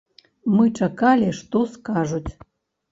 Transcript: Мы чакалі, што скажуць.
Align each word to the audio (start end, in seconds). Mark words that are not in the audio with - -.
Мы 0.55 0.65
чакалі, 0.81 1.29
што 1.43 1.63
скажуць. 1.77 2.29